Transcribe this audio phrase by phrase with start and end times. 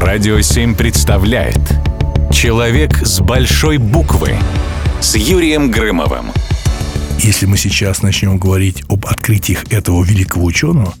[0.00, 1.60] Радио 7 представляет
[2.32, 4.34] Человек с большой буквы
[5.00, 6.32] с Юрием Грымовым.
[7.20, 10.94] Если мы сейчас начнем говорить об открытиях этого великого ученого,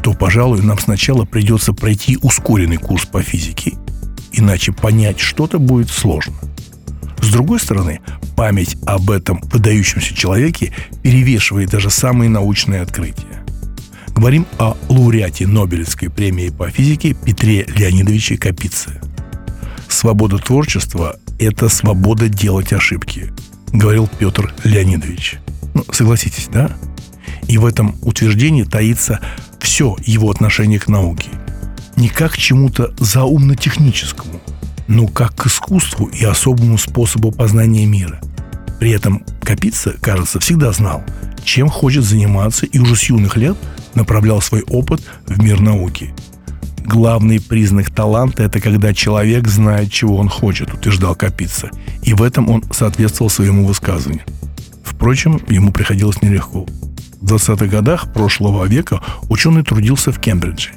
[0.00, 3.72] то, пожалуй, нам сначала придется пройти ускоренный курс по физике,
[4.30, 6.36] иначе понять что-то будет сложно.
[7.20, 8.00] С другой стороны,
[8.36, 10.72] память об этом выдающемся человеке
[11.02, 13.44] перевешивает даже самые научные открытия.
[14.16, 18.98] Говорим о лауреате Нобелевской премии по физике Петре Леонидовиче Капице.
[19.88, 23.30] Свобода творчества– это свобода делать ошибки,
[23.74, 25.38] говорил Петр Леонидович.
[25.74, 26.74] Ну, согласитесь, да?
[27.46, 29.20] И в этом утверждении таится
[29.60, 31.28] все его отношение к науке.
[31.96, 34.40] Не как к чему-то заумно-техническому,
[34.88, 38.18] но как к искусству и особому способу познания мира.
[38.78, 41.04] При этом Капица, кажется, всегда знал,
[41.44, 43.56] чем хочет заниматься и уже с юных лет
[43.94, 46.14] направлял свой опыт в мир науки.
[46.84, 51.70] Главный признак таланта– это когда человек знает, чего он хочет, утверждал Капица.
[52.02, 54.24] И в этом он соответствовал своему высказыванию.
[54.84, 56.66] Впрочем, ему приходилось нелегко.
[57.20, 60.70] В 20-х годах прошлого века ученый трудился в Кембридже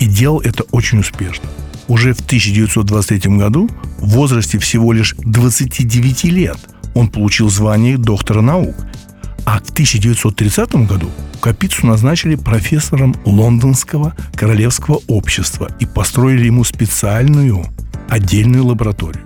[0.00, 1.48] и делал это очень успешно.
[1.86, 6.58] Уже в 1923 году, в возрасте всего лишь 29 лет,
[6.94, 8.74] он получил звание доктора наук.
[9.44, 17.66] А в 1930 году Капицу назначили профессором Лондонского королевского общества и построили ему специальную
[18.08, 19.24] отдельную лабораторию.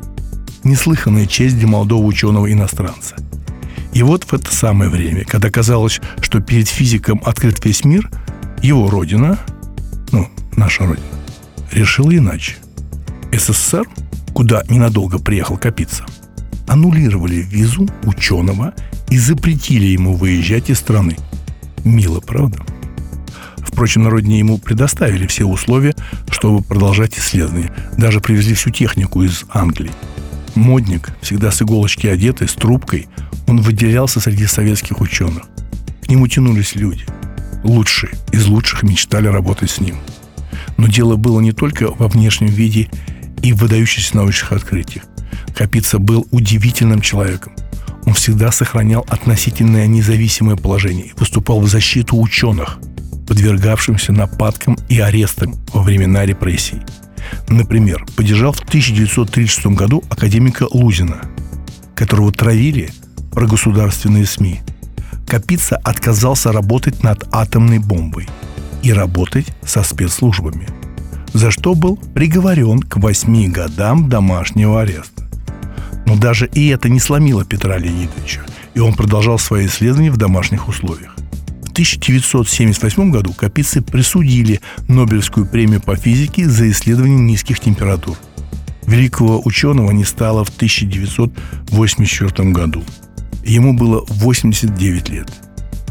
[0.64, 3.16] Неслыханная честь для молодого ученого-иностранца.
[3.92, 8.10] И вот в это самое время, когда казалось, что перед физиком открыт весь мир,
[8.62, 9.38] его родина,
[10.12, 11.06] ну, наша родина,
[11.72, 12.56] решила иначе.
[13.32, 13.84] СССР,
[14.34, 16.04] куда ненадолго приехал Капица,
[16.66, 18.74] аннулировали визу ученого
[19.08, 21.16] и запретили ему выезжать из страны–
[21.86, 22.58] Мило, правда?
[23.58, 25.94] Впрочем, на родине ему предоставили все условия,
[26.28, 27.72] чтобы продолжать исследования.
[27.96, 29.92] Даже привезли всю технику из Англии.
[30.56, 33.06] Модник, всегда с иголочки одетый, с трубкой,
[33.46, 35.44] он выделялся среди советских ученых.
[36.02, 37.04] К нему тянулись люди.
[37.62, 39.98] Лучшие из лучших мечтали работать с ним.
[40.78, 42.90] Но дело было не только во внешнем виде
[43.42, 45.04] и в выдающихся научных открытиях.
[45.54, 47.54] Капица был удивительным человеком–
[48.06, 52.78] он всегда сохранял относительное независимое положение и выступал в защиту ученых,
[53.26, 56.80] подвергавшимся нападкам и арестам во времена репрессий.
[57.48, 61.20] Например, поддержал в 1936 году академика Лузина,
[61.96, 62.90] которого травили
[63.32, 64.60] про государственные СМИ.
[65.26, 68.28] Капица отказался работать над атомной бомбой
[68.84, 70.68] и работать со спецслужбами,
[71.36, 75.28] за что был приговорен к восьми годам домашнего ареста.
[76.06, 78.40] Но даже и это не сломило Петра Леонидовича,
[78.74, 81.14] и он продолжал свои исследования в домашних условиях.
[81.62, 88.16] В 1978 году Капицы присудили Нобелевскую премию по физике за исследование низких температур.
[88.86, 92.82] Великого ученого не стало в 1984 году.
[93.44, 95.30] Ему было 89 лет.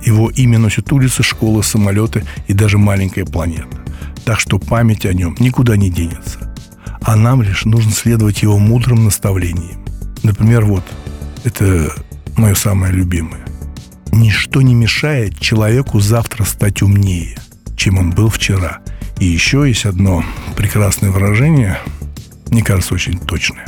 [0.03, 3.84] Его имя носит улица, школа, самолеты и даже маленькая планета.
[4.25, 6.53] Так что память о нем никуда не денется.
[7.01, 9.85] А нам лишь нужно следовать его мудрым наставлениям.
[10.23, 10.83] Например, вот,
[11.43, 11.93] это
[12.35, 13.45] мое самое любимое.
[14.11, 17.37] Ничто не мешает человеку завтра стать умнее,
[17.77, 18.79] чем он был вчера.
[19.19, 20.25] И еще есть одно
[20.57, 21.77] прекрасное выражение,
[22.47, 23.67] мне кажется, очень точное.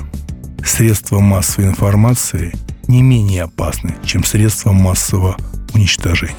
[0.65, 2.53] Средства массовой информации
[2.87, 5.37] не менее опасны, чем средства массового
[5.73, 6.35] уничтожения.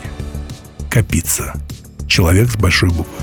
[0.91, 1.55] Капица.
[2.09, 3.15] Человек с большой буквы.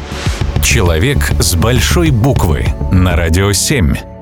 [0.65, 4.14] Человек с большой буквы на радио 7.